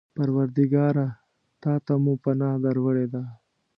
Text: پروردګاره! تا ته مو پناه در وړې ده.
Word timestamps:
پروردګاره! 0.15 1.07
تا 1.61 1.73
ته 1.85 1.93
مو 2.03 2.13
پناه 2.23 2.55
در 2.63 2.77
وړې 2.83 3.07
ده. 3.13 3.23